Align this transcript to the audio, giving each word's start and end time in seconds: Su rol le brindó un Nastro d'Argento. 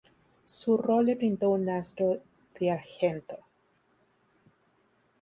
Su 0.45 0.77
rol 0.77 1.05
le 1.05 1.13
brindó 1.13 1.51
un 1.51 1.65
Nastro 1.65 2.23
d'Argento. 2.59 3.37